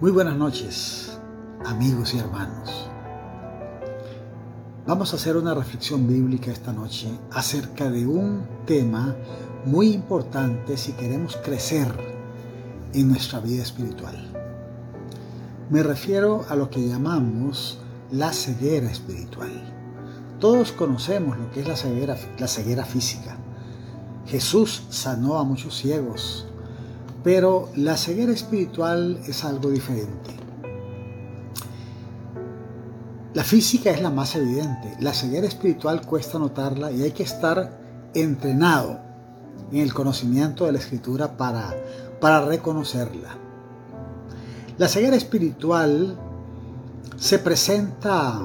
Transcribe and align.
Muy 0.00 0.12
buenas 0.12 0.36
noches, 0.36 1.18
amigos 1.66 2.14
y 2.14 2.20
hermanos. 2.20 2.88
Vamos 4.86 5.12
a 5.12 5.16
hacer 5.16 5.36
una 5.36 5.54
reflexión 5.54 6.06
bíblica 6.06 6.52
esta 6.52 6.72
noche 6.72 7.08
acerca 7.32 7.90
de 7.90 8.06
un 8.06 8.46
tema 8.64 9.16
muy 9.64 9.88
importante 9.88 10.76
si 10.76 10.92
queremos 10.92 11.36
crecer 11.38 11.88
en 12.94 13.08
nuestra 13.08 13.40
vida 13.40 13.64
espiritual. 13.64 14.14
Me 15.68 15.82
refiero 15.82 16.46
a 16.48 16.54
lo 16.54 16.70
que 16.70 16.86
llamamos 16.86 17.80
la 18.12 18.32
ceguera 18.32 18.88
espiritual. 18.88 19.50
Todos 20.38 20.70
conocemos 20.70 21.36
lo 21.36 21.50
que 21.50 21.62
es 21.62 21.66
la 21.66 21.76
ceguera, 21.76 22.16
la 22.38 22.46
ceguera 22.46 22.84
física. 22.84 23.36
Jesús 24.26 24.84
sanó 24.90 25.38
a 25.38 25.42
muchos 25.42 25.76
ciegos, 25.76 26.47
pero 27.30 27.68
la 27.76 27.98
ceguera 27.98 28.32
espiritual 28.32 29.20
es 29.26 29.44
algo 29.44 29.68
diferente. 29.68 30.30
La 33.34 33.44
física 33.44 33.90
es 33.90 34.00
la 34.00 34.08
más 34.08 34.34
evidente. 34.34 34.96
La 35.00 35.12
ceguera 35.12 35.46
espiritual 35.46 36.06
cuesta 36.06 36.38
notarla 36.38 36.90
y 36.90 37.02
hay 37.02 37.10
que 37.10 37.24
estar 37.24 37.80
entrenado 38.14 38.98
en 39.70 39.80
el 39.80 39.92
conocimiento 39.92 40.64
de 40.64 40.72
la 40.72 40.78
escritura 40.78 41.36
para, 41.36 41.76
para 42.18 42.46
reconocerla. 42.46 43.36
La 44.78 44.88
ceguera 44.88 45.16
espiritual 45.16 46.18
se 47.18 47.38
presenta 47.40 48.40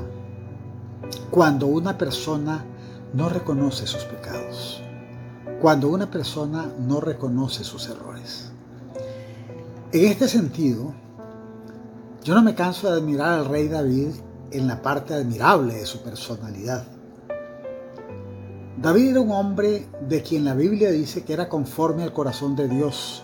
cuando 1.31 1.67
una 1.67 1.97
persona 1.97 2.65
no 3.13 3.29
reconoce 3.29 3.87
sus 3.87 4.03
pecados, 4.03 4.81
cuando 5.61 5.87
una 5.87 6.11
persona 6.11 6.69
no 6.85 6.99
reconoce 6.99 7.63
sus 7.63 7.87
errores. 7.87 8.52
En 9.93 10.05
este 10.05 10.27
sentido, 10.27 10.91
yo 12.23 12.33
no 12.33 12.41
me 12.41 12.55
canso 12.55 12.89
de 12.89 12.97
admirar 12.97 13.37
al 13.37 13.45
rey 13.45 13.67
David 13.67 14.07
en 14.49 14.65
la 14.65 14.81
parte 14.81 15.13
admirable 15.13 15.75
de 15.75 15.85
su 15.85 16.01
personalidad. 16.01 16.87
David 18.81 19.09
era 19.09 19.21
un 19.21 19.29
hombre 19.29 19.87
de 20.09 20.23
quien 20.23 20.45
la 20.45 20.55
Biblia 20.55 20.89
dice 20.89 21.23
que 21.23 21.33
era 21.33 21.47
conforme 21.47 22.01
al 22.01 22.11
corazón 22.11 22.55
de 22.55 22.67
Dios. 22.67 23.21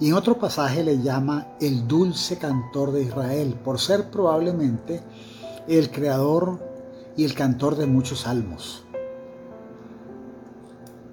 Y 0.00 0.08
en 0.08 0.14
otro 0.14 0.40
pasaje 0.40 0.82
le 0.82 1.02
llama 1.02 1.46
el 1.60 1.86
dulce 1.86 2.36
cantor 2.36 2.90
de 2.90 3.04
Israel, 3.04 3.54
por 3.64 3.78
ser 3.78 4.10
probablemente 4.10 5.04
el 5.68 5.92
creador 5.92 6.58
y 7.16 7.24
el 7.24 7.34
cantor 7.34 7.76
de 7.76 7.86
muchos 7.86 8.22
salmos. 8.22 8.82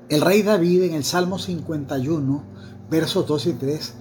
El 0.09 0.21
rey 0.21 0.41
David 0.41 0.81
en 0.81 0.93
el 0.95 1.03
Salmo 1.03 1.37
51, 1.37 2.43
versos 2.89 3.27
2 3.27 3.45
y 3.45 3.53
3, 3.53 3.93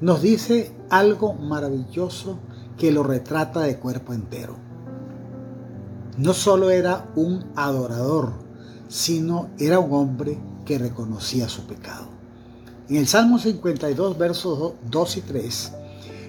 nos 0.00 0.22
dice 0.22 0.72
algo 0.88 1.34
maravilloso 1.34 2.38
que 2.78 2.90
lo 2.90 3.02
retrata 3.02 3.60
de 3.60 3.78
cuerpo 3.78 4.14
entero. 4.14 4.56
No 6.16 6.32
solo 6.32 6.70
era 6.70 7.10
un 7.16 7.44
adorador, 7.54 8.32
sino 8.88 9.50
era 9.58 9.78
un 9.78 9.92
hombre 9.92 10.38
que 10.64 10.78
reconocía 10.78 11.48
su 11.48 11.66
pecado. 11.66 12.08
En 12.88 12.96
el 12.96 13.06
Salmo 13.06 13.38
52, 13.38 14.18
versos 14.18 14.72
2 14.90 15.16
y 15.16 15.20
3, 15.20 15.72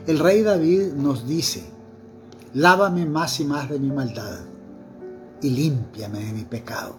el 0.08 0.20
rey 0.20 0.42
David 0.42 0.94
nos 0.94 1.28
dice, 1.28 1.64
lávame 2.54 3.06
más 3.06 3.40
y 3.40 3.46
más 3.46 3.70
de 3.70 3.80
mi 3.80 3.90
maldad 3.90 4.40
y 5.42 5.50
límpiame 5.50 6.20
de 6.20 6.34
mi 6.34 6.44
pecado. 6.44 6.96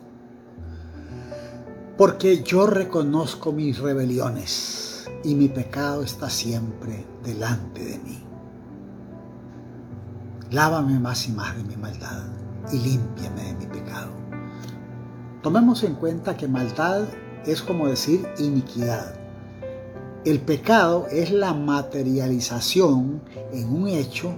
Porque 1.97 2.43
yo 2.43 2.67
reconozco 2.67 3.53
mis 3.53 3.79
rebeliones 3.79 4.92
y 5.25 5.35
mi 5.35 5.49
pecado 5.49 6.03
está 6.03 6.29
siempre 6.29 7.05
delante 7.25 7.85
de 7.85 7.99
mí. 7.99 8.23
Lávame 10.51 10.99
más 10.99 11.29
y 11.29 11.33
más 11.33 11.57
de 11.57 11.65
mi 11.65 11.77
maldad 11.77 12.25
y 12.73 12.79
límpiame 12.79 13.43
de 13.45 13.55
mi 13.55 13.67
pecado. 13.67 14.11
Tomemos 15.43 15.83
en 15.83 15.95
cuenta 15.95 16.37
que 16.37 16.47
maldad 16.47 17.05
es 17.47 17.63
como 17.63 17.89
decir 17.89 18.27
iniquidad. 18.39 19.15
El 20.25 20.41
pecado 20.41 21.07
es 21.11 21.33
la 21.33 21.53
materialización 21.53 23.23
en 23.53 23.75
un 23.75 23.89
hecho 23.89 24.33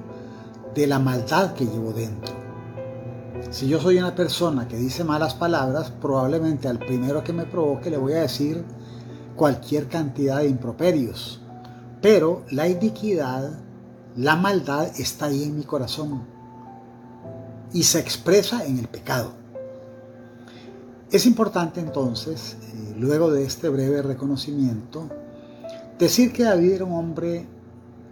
de 0.75 0.87
la 0.87 0.99
maldad 0.99 1.55
que 1.55 1.67
llevo 1.67 1.93
dentro. 1.93 2.33
Si 3.51 3.69
yo 3.69 3.81
soy 3.81 3.99
una 3.99 4.15
persona 4.15 4.67
que 4.67 4.77
dice 4.77 5.05
malas 5.05 5.35
palabras, 5.35 5.91
probablemente 5.91 6.69
al 6.69 6.79
primero 6.79 7.23
que 7.23 7.33
me 7.33 7.45
provoque 7.45 7.91
le 7.91 7.99
voy 7.99 8.15
a 8.15 8.23
decir 8.23 8.65
cualquier 9.37 9.89
cantidad 9.89 10.39
de 10.39 10.49
improperios, 10.49 11.41
pero 12.01 12.45
la 12.51 12.69
iniquidad, 12.69 13.59
la 14.17 14.37
maldad 14.37 14.89
está 14.99 15.27
ahí 15.27 15.45
en 15.45 15.57
mi 15.57 15.65
corazón 15.65 16.23
y 17.73 17.83
se 17.83 17.99
expresa 17.99 18.65
en 18.65 18.79
el 18.79 18.89
pecado. 18.89 19.33
Es 21.11 21.27
importante 21.27 21.81
entonces, 21.81 22.57
eh, 22.73 22.95
luego 22.99 23.31
de 23.31 23.45
este 23.45 23.69
breve 23.69 24.03
reconocimiento, 24.03 25.09
decir 25.99 26.33
que 26.33 26.45
David 26.45 26.73
era 26.73 26.85
un 26.85 26.93
hombre 26.93 27.47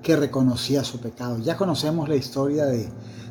que 0.03 0.16
reconocía 0.16 0.84
su 0.84 1.00
pecado. 1.00 1.39
Ya 1.39 1.56
conocemos 1.56 2.09
la 2.09 2.16
historia 2.16 2.66
de, 2.66 2.89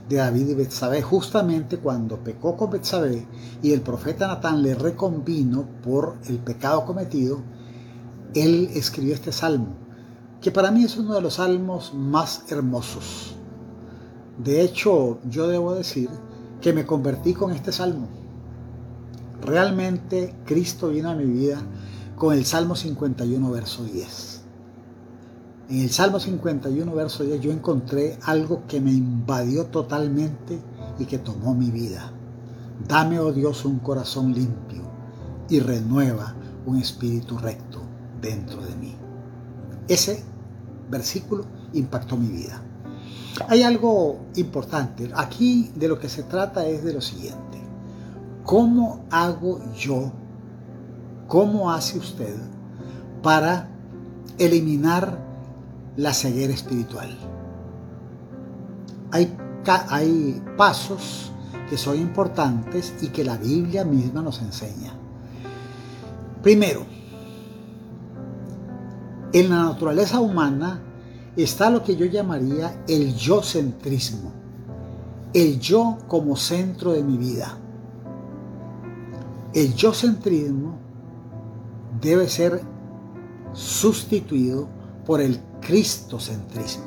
David 0.10 0.50
y 0.50 0.56
Betsabé, 0.56 1.02
justamente 1.02 1.78
cuando 1.78 2.18
pecó 2.18 2.58
con 2.58 2.70
Betsabé 2.70 3.26
y 3.64 3.72
el 3.72 3.80
profeta 3.80 4.28
Natán 4.28 4.62
le 4.62 4.76
reconvino 4.76 5.66
por 5.82 6.18
el 6.28 6.40
pecado 6.40 6.84
cometido, 6.86 7.40
él 8.34 8.70
escribió 8.74 9.14
este 9.14 9.32
salmo, 9.32 9.76
que 10.42 10.52
para 10.52 10.72
mí 10.72 10.84
es 10.84 10.98
uno 10.98 11.14
de 11.14 11.22
los 11.22 11.36
salmos 11.36 11.94
más 11.94 12.46
hermosos. 12.50 13.36
De 14.38 14.62
hecho, 14.62 15.20
yo 15.30 15.48
debo 15.48 15.76
decir 15.76 16.10
que 16.62 16.74
me 16.74 16.86
convertí 16.86 17.34
con 17.34 17.52
este 17.52 17.72
salmo. 17.72 18.08
Realmente 19.42 20.36
Cristo 20.46 20.90
vino 20.90 21.10
a 21.10 21.16
mi 21.16 21.26
vida 21.26 21.62
con 22.16 22.34
el 22.34 22.46
Salmo 22.46 22.76
51, 22.76 23.52
verso 23.52 23.84
10. 23.84 24.42
En 25.70 25.82
el 25.82 25.90
Salmo 25.90 26.20
51, 26.20 26.94
verso 26.94 27.24
10, 27.24 27.42
yo 27.42 27.52
encontré 27.52 28.18
algo 28.24 28.64
que 28.68 28.80
me 28.80 28.92
invadió 28.92 29.66
totalmente 29.66 30.60
y 31.00 31.06
que 31.06 31.18
tomó 31.18 31.54
mi 31.54 31.72
vida. 31.72 32.12
Dame, 32.88 33.20
oh 33.20 33.32
Dios, 33.32 33.66
un 33.66 33.80
corazón 33.80 34.34
limpio 34.34 34.84
y 35.50 35.60
renueva 35.60 36.36
un 36.66 36.78
espíritu 36.78 37.38
recto 37.38 37.91
dentro 38.22 38.62
de 38.62 38.76
mí. 38.76 38.96
Ese 39.88 40.24
versículo 40.90 41.46
impactó 41.74 42.18
mi 42.18 42.28
vida. 42.28 42.62
Hay 43.48 43.64
algo 43.64 44.20
importante. 44.36 45.10
Aquí 45.16 45.72
de 45.76 45.88
lo 45.88 46.00
que 46.00 46.10
se 46.10 46.24
trata 46.24 46.66
es 46.68 46.84
de 46.84 46.94
lo 46.94 47.02
siguiente. 47.02 47.60
¿Cómo 48.44 49.06
hago 49.10 49.62
yo, 49.74 50.12
cómo 51.28 51.72
hace 51.72 51.98
usted 51.98 52.36
para 53.22 53.70
eliminar 54.38 55.20
la 55.96 56.14
ceguera 56.14 56.54
espiritual? 56.54 57.18
Hay, 59.12 59.36
hay 59.90 60.42
pasos 60.58 61.32
que 61.70 61.78
son 61.78 61.98
importantes 61.98 62.94
y 63.02 63.08
que 63.08 63.24
la 63.24 63.38
Biblia 63.38 63.86
misma 63.86 64.22
nos 64.22 64.42
enseña. 64.42 64.94
Primero, 66.42 66.86
en 69.34 69.50
la 69.50 69.64
naturaleza 69.64 70.20
humana 70.20 70.82
está 71.36 71.70
lo 71.70 71.84
que 71.84 71.96
yo 71.96 72.06
llamaría 72.06 72.84
el 72.88 73.16
yo 73.16 73.42
centrismo, 73.42 74.32
el 75.34 75.60
yo 75.60 75.98
como 76.08 76.36
centro 76.36 76.92
de 76.92 77.04
mi 77.04 77.18
vida. 77.18 77.58
El 79.54 79.74
yo 79.74 79.94
centrismo 79.94 80.78
debe 82.02 82.28
ser 82.28 82.62
sustituido 83.54 84.68
por 85.06 85.22
el 85.22 85.40
cristocentrismo. 85.62 86.86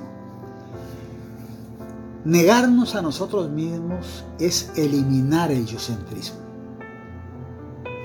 Negarnos 2.25 2.95
a 2.95 3.03
nosotros 3.03 3.51
mismos 3.51 4.25
es 4.39 4.71
eliminar 4.77 5.51
el 5.51 5.67
yo 5.67 5.79
centrismo. 5.79 6.39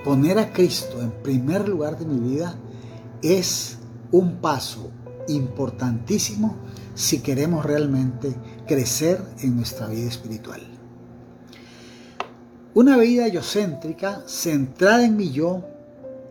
Poner 0.04 0.40
a 0.40 0.52
Cristo 0.52 1.02
en 1.02 1.12
primer 1.24 1.68
lugar 1.68 1.98
de 1.98 2.06
mi 2.06 2.20
vida 2.20 2.56
es 3.22 3.79
un 4.12 4.38
paso 4.38 4.92
importantísimo 5.28 6.56
si 6.96 7.20
queremos 7.20 7.66
realmente 7.66 8.36
crecer 8.68 9.24
en 9.42 9.56
nuestra 9.56 9.88
vida 9.88 10.08
espiritual. 10.08 10.62
Una 12.74 12.98
vida 12.98 13.28
yocéntrica 13.28 14.24
centrada 14.28 15.04
en 15.04 15.16
mi 15.16 15.32
yo 15.32 15.64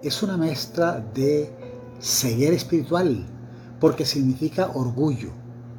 es 0.02 0.22
una 0.22 0.36
mezcla 0.36 1.04
de 1.14 1.52
ceguera 2.00 2.54
espiritual, 2.54 3.26
porque 3.80 4.04
significa 4.04 4.70
orgullo, 4.74 5.30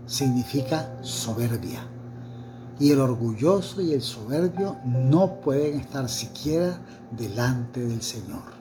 significa 0.05 0.97
soberbia. 1.01 1.87
Y 2.79 2.91
el 2.91 2.99
orgulloso 2.99 3.81
y 3.81 3.93
el 3.93 4.01
soberbio 4.01 4.77
no 4.85 5.39
pueden 5.41 5.79
estar 5.79 6.09
siquiera 6.09 6.79
delante 7.11 7.81
del 7.81 8.01
Señor. 8.01 8.58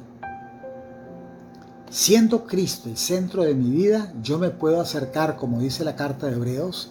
Siendo 1.91 2.47
Cristo 2.47 2.89
el 2.89 2.97
centro 2.97 3.43
de 3.43 3.55
mi 3.55 3.71
vida, 3.71 4.13
yo 4.23 4.39
me 4.39 4.51
puedo 4.51 4.81
acercar, 4.81 5.37
como 5.37 5.61
dice 5.61 5.85
la 5.85 5.97
carta 5.97 6.27
de 6.27 6.35
Hebreos, 6.35 6.91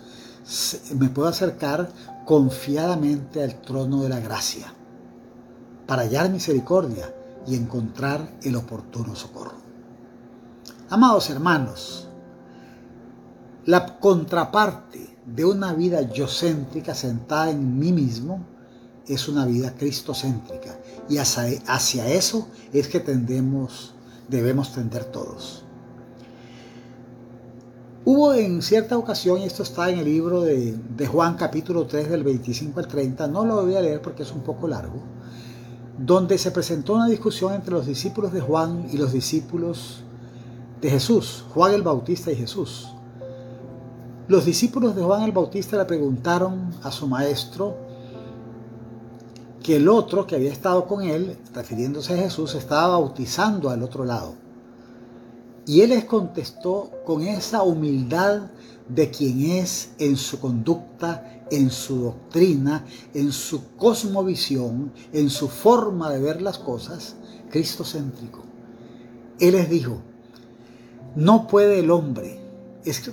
me 0.95 1.09
puedo 1.09 1.27
acercar 1.27 1.89
confiadamente 2.25 3.43
al 3.43 3.61
trono 3.61 4.03
de 4.03 4.09
la 4.09 4.19
gracia 4.19 4.73
para 5.85 6.03
hallar 6.03 6.29
misericordia 6.29 7.13
y 7.45 7.55
encontrar 7.55 8.29
el 8.43 8.55
oportuno 8.55 9.15
socorro. 9.15 9.57
Amados 10.89 11.29
hermanos, 11.29 12.07
la 13.65 13.99
contraparte 13.99 15.17
de 15.25 15.45
una 15.45 15.73
vida 15.73 16.01
yocéntrica 16.01 16.95
sentada 16.95 17.49
en 17.49 17.77
mí 17.77 17.91
mismo 17.91 18.45
es 19.05 19.27
una 19.27 19.45
vida 19.45 19.73
cristocéntrica 19.73 20.79
y 21.09 21.17
hacia, 21.17 22.07
eso 22.07 22.47
es 22.73 22.87
que 22.87 22.99
tendemos, 22.99 23.93
debemos 24.27 24.73
tender 24.73 25.05
todos. 25.05 25.63
Hubo 28.05 28.33
en 28.33 28.61
cierta 28.61 28.97
ocasión, 28.97 29.39
y 29.39 29.43
esto 29.43 29.63
está 29.63 29.89
en 29.89 29.99
el 29.99 30.05
libro 30.05 30.41
de, 30.41 30.77
de, 30.95 31.07
Juan 31.07 31.35
capítulo 31.35 31.85
3 31.85 32.09
del 32.09 32.23
25 32.23 32.79
al 32.79 32.87
30, 32.87 33.27
no 33.27 33.43
lo 33.43 33.65
voy 33.65 33.75
a 33.75 33.81
leer 33.81 34.01
porque 34.01 34.23
es 34.23 34.31
un 34.31 34.41
poco 34.41 34.67
largo, 34.67 35.01
donde 35.97 36.37
se 36.37 36.51
presentó 36.51 36.93
una 36.93 37.07
discusión 37.07 37.53
entre 37.53 37.73
los 37.73 37.85
discípulos 37.85 38.31
de 38.31 38.39
Juan 38.39 38.87
y 38.91 38.97
los 38.97 39.11
discípulos 39.11 40.03
de 40.79 40.89
Jesús, 40.89 41.43
Juan 41.53 41.73
el 41.73 41.81
Bautista 41.81 42.31
y 42.31 42.35
Jesús. 42.35 42.89
Los 44.27 44.45
discípulos 44.45 44.95
de 44.95 45.03
Juan 45.03 45.23
el 45.23 45.31
Bautista 45.31 45.77
le 45.77 45.85
preguntaron 45.85 46.71
a 46.83 46.91
su 46.91 47.07
maestro 47.07 47.86
que 49.67 49.75
el 49.75 49.89
otro 49.89 50.25
que 50.25 50.37
había 50.37 50.53
estado 50.53 50.87
con 50.87 51.03
él, 51.03 51.37
refiriéndose 51.53 52.13
a 52.13 52.17
Jesús, 52.17 52.55
estaba 52.55 52.87
bautizando 52.87 53.69
al 53.69 53.83
otro 53.83 54.05
lado. 54.05 54.33
Y 55.65 55.81
él 55.81 55.89
les 55.89 56.05
contestó 56.05 56.89
con 57.05 57.23
esa 57.23 57.63
humildad 57.63 58.43
de 58.87 59.11
quien 59.11 59.41
es 59.41 59.89
en 59.99 60.15
su 60.15 60.39
conducta, 60.39 61.43
en 61.51 61.69
su 61.69 61.97
doctrina, 61.97 62.85
en 63.13 63.33
su 63.33 63.73
cosmovisión, 63.75 64.93
en 65.11 65.29
su 65.29 65.49
forma 65.49 66.11
de 66.11 66.21
ver 66.21 66.41
las 66.41 66.59
cosas, 66.59 67.17
cristocéntrico. 67.51 68.43
Él 69.37 69.51
les 69.55 69.69
dijo, 69.69 69.97
no 71.17 71.45
puede 71.45 71.79
el 71.79 71.91
hombre 71.91 72.39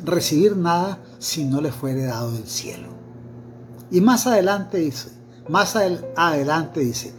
recibir 0.04 0.56
nada 0.56 1.00
si 1.18 1.46
no 1.46 1.60
le 1.60 1.72
fuere 1.72 2.04
dado 2.04 2.30
del 2.30 2.46
cielo. 2.46 2.90
Y 3.90 4.00
más 4.00 4.28
adelante 4.28 4.78
dice, 4.78 5.23
más 5.48 5.76
adelante 5.76 6.80
dice, 6.80 7.12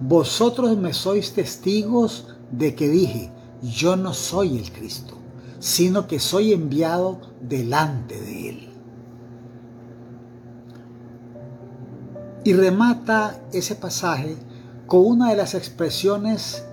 vosotros 0.00 0.76
me 0.76 0.92
sois 0.92 1.34
testigos 1.34 2.26
de 2.50 2.74
que 2.74 2.88
dije, 2.88 3.30
yo 3.62 3.96
no 3.96 4.14
soy 4.14 4.58
el 4.58 4.72
Cristo, 4.72 5.14
sino 5.58 6.06
que 6.06 6.18
soy 6.18 6.52
enviado 6.52 7.20
delante 7.40 8.20
de 8.20 8.48
él. 8.48 8.68
Y 12.42 12.54
remata 12.54 13.38
ese 13.52 13.74
pasaje 13.74 14.36
con 14.86 15.04
una 15.04 15.30
de 15.30 15.36
las 15.36 15.54
expresiones 15.54 16.64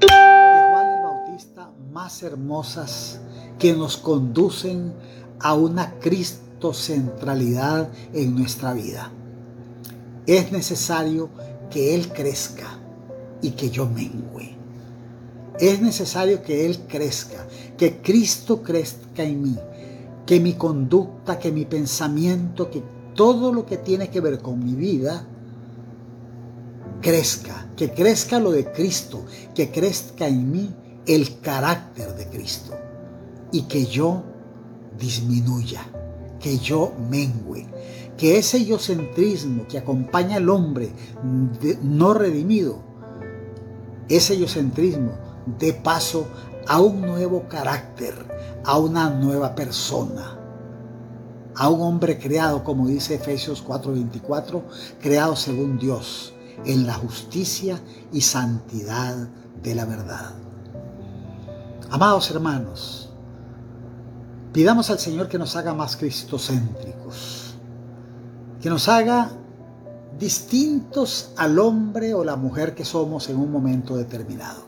de 0.00 0.08
Juan 0.08 0.86
el 0.86 1.02
Bautista 1.04 1.70
más 1.92 2.22
hermosas 2.24 3.20
que 3.58 3.72
nos 3.72 3.96
conducen 3.96 4.92
a 5.38 5.54
una 5.54 5.92
cristocentralidad 6.00 7.88
en 8.12 8.34
nuestra 8.34 8.72
vida. 8.72 9.12
Es 10.26 10.52
necesario 10.52 11.30
que 11.70 11.94
Él 11.94 12.08
crezca 12.12 12.78
y 13.40 13.50
que 13.50 13.70
yo 13.70 13.86
mengüe. 13.86 14.56
Es 15.58 15.80
necesario 15.80 16.42
que 16.42 16.66
Él 16.66 16.80
crezca, 16.88 17.46
que 17.76 18.00
Cristo 18.00 18.62
crezca 18.62 19.22
en 19.22 19.42
mí, 19.42 19.58
que 20.26 20.40
mi 20.40 20.54
conducta, 20.54 21.38
que 21.38 21.52
mi 21.52 21.64
pensamiento, 21.64 22.70
que 22.70 22.82
todo 23.14 23.52
lo 23.52 23.66
que 23.66 23.76
tiene 23.76 24.08
que 24.08 24.20
ver 24.20 24.38
con 24.38 24.64
mi 24.64 24.74
vida 24.74 25.26
crezca, 27.00 27.68
que 27.76 27.90
crezca 27.90 28.38
lo 28.38 28.52
de 28.52 28.70
Cristo, 28.72 29.24
que 29.54 29.70
crezca 29.70 30.26
en 30.26 30.50
mí 30.50 30.74
el 31.06 31.40
carácter 31.40 32.14
de 32.14 32.26
Cristo 32.28 32.72
y 33.50 33.62
que 33.62 33.84
yo 33.86 34.22
disminuya, 34.98 35.84
que 36.40 36.58
yo 36.58 36.92
mengüe, 37.10 37.66
que 38.16 38.38
ese 38.38 38.58
egocentrismo 38.58 39.66
que 39.66 39.78
acompaña 39.78 40.36
al 40.36 40.48
hombre 40.48 40.92
no 41.82 42.14
redimido, 42.14 42.82
ese 44.08 44.34
egocentrismo 44.34 45.12
dé 45.58 45.72
paso 45.72 46.26
a 46.66 46.80
un 46.80 47.00
nuevo 47.00 47.48
carácter, 47.48 48.14
a 48.64 48.78
una 48.78 49.10
nueva 49.10 49.54
persona, 49.54 50.38
a 51.54 51.68
un 51.68 51.80
hombre 51.82 52.18
creado, 52.18 52.62
como 52.62 52.86
dice 52.86 53.14
Efesios 53.14 53.62
4:24, 53.62 54.62
creado 55.00 55.36
según 55.36 55.78
Dios, 55.78 56.34
en 56.64 56.86
la 56.86 56.94
justicia 56.94 57.80
y 58.12 58.20
santidad 58.20 59.28
de 59.62 59.74
la 59.74 59.84
verdad. 59.84 60.30
Amados 61.90 62.30
hermanos, 62.30 63.02
Pidamos 64.52 64.90
al 64.90 64.98
Señor 64.98 65.28
que 65.28 65.38
nos 65.38 65.56
haga 65.56 65.72
más 65.72 65.96
cristocéntricos, 65.96 67.51
que 68.62 68.70
nos 68.70 68.88
haga 68.88 69.32
distintos 70.18 71.32
al 71.36 71.58
hombre 71.58 72.14
o 72.14 72.22
la 72.22 72.36
mujer 72.36 72.76
que 72.76 72.84
somos 72.84 73.28
en 73.28 73.36
un 73.36 73.50
momento 73.50 73.96
determinado. 73.96 74.62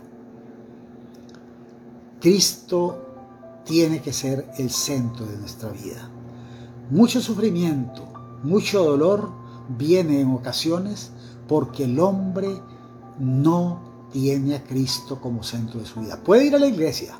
Cristo 2.20 3.62
tiene 3.64 4.02
que 4.02 4.12
ser 4.12 4.50
el 4.58 4.70
centro 4.70 5.25
de 5.26 5.38
nuestra 5.38 5.70
vida. 5.70 6.11
Mucho 6.91 7.20
sufrimiento, 7.20 8.05
mucho 8.43 8.82
dolor 8.82 9.31
viene 9.69 10.20
en 10.20 10.32
ocasiones 10.32 11.12
porque 11.46 11.85
el 11.85 12.00
hombre 12.00 12.49
no 13.20 14.08
tiene 14.11 14.56
a 14.56 14.64
Cristo 14.64 15.20
como 15.20 15.44
centro 15.44 15.79
de 15.79 15.87
su 15.87 16.00
vida. 16.00 16.20
Puede 16.20 16.46
ir 16.46 16.56
a 16.56 16.58
la 16.58 16.67
iglesia, 16.67 17.14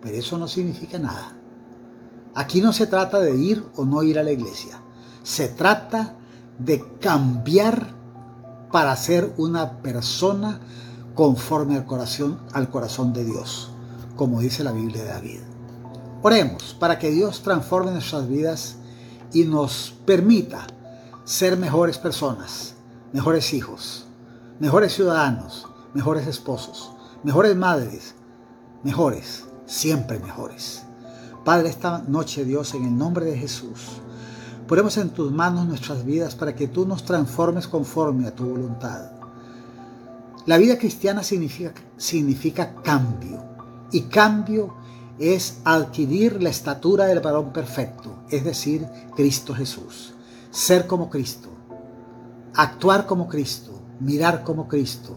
pero 0.00 0.16
eso 0.16 0.38
no 0.38 0.48
significa 0.48 0.98
nada. 0.98 1.36
Aquí 2.34 2.62
no 2.62 2.72
se 2.72 2.86
trata 2.86 3.20
de 3.20 3.36
ir 3.36 3.62
o 3.76 3.84
no 3.84 4.02
ir 4.02 4.18
a 4.18 4.22
la 4.22 4.32
iglesia. 4.32 4.80
Se 5.24 5.48
trata 5.48 6.14
de 6.58 6.84
cambiar 7.00 7.94
para 8.70 8.94
ser 8.94 9.32
una 9.38 9.78
persona 9.78 10.60
conforme 11.14 11.76
al 11.76 11.86
corazón, 11.86 12.40
al 12.52 12.68
corazón 12.68 13.12
de 13.12 13.24
Dios, 13.24 13.70
como 14.16 14.40
dice 14.40 14.62
la 14.62 14.72
Biblia 14.72 15.02
de 15.02 15.08
David. 15.08 15.40
Oremos 16.22 16.76
para 16.78 16.98
que 16.98 17.10
Dios 17.10 17.42
transforme 17.42 17.92
nuestras 17.92 18.28
vidas 18.28 18.76
y 19.32 19.44
nos 19.44 19.94
permita 20.04 20.66
ser 21.24 21.56
mejores 21.56 21.96
personas, 21.98 22.74
mejores 23.12 23.54
hijos, 23.54 24.06
mejores 24.60 24.92
ciudadanos, 24.94 25.66
mejores 25.94 26.26
esposos, 26.26 26.92
mejores 27.22 27.56
madres, 27.56 28.14
mejores, 28.82 29.46
siempre 29.64 30.18
mejores. 30.18 30.82
Padre, 31.44 31.70
esta 31.70 31.98
noche, 32.06 32.44
Dios, 32.44 32.74
en 32.74 32.84
el 32.84 32.98
nombre 32.98 33.24
de 33.24 33.38
Jesús, 33.38 34.02
ponemos 34.66 34.96
en 34.96 35.10
tus 35.10 35.30
manos 35.32 35.66
nuestras 35.66 36.04
vidas 36.04 36.34
para 36.34 36.54
que 36.54 36.68
tú 36.68 36.86
nos 36.86 37.04
transformes 37.04 37.68
conforme 37.68 38.26
a 38.26 38.34
tu 38.34 38.44
voluntad. 38.46 39.10
La 40.46 40.58
vida 40.58 40.78
cristiana 40.78 41.22
significa, 41.22 41.72
significa 41.96 42.74
cambio 42.82 43.42
y 43.92 44.02
cambio 44.02 44.74
es 45.18 45.58
adquirir 45.64 46.42
la 46.42 46.50
estatura 46.50 47.06
del 47.06 47.20
varón 47.20 47.52
perfecto, 47.52 48.24
es 48.30 48.44
decir, 48.44 48.86
Cristo 49.14 49.54
Jesús. 49.54 50.14
Ser 50.50 50.86
como 50.86 51.08
Cristo, 51.10 51.48
actuar 52.54 53.06
como 53.06 53.28
Cristo, 53.28 53.82
mirar 54.00 54.44
como 54.44 54.68
Cristo, 54.68 55.16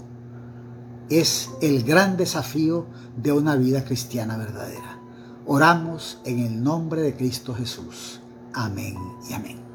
es 1.10 1.50
el 1.62 1.84
gran 1.84 2.18
desafío 2.18 2.88
de 3.16 3.32
una 3.32 3.56
vida 3.56 3.84
cristiana 3.84 4.38
verdadera. 4.38 5.00
Oramos 5.46 6.20
en 6.25 6.39
el 6.39 6.62
nombre 6.63 7.01
de 7.01 7.16
Cristo 7.16 7.54
Jesús. 7.54 8.20
Amén 8.58 8.98
y 9.30 9.34
amén. 9.34 9.67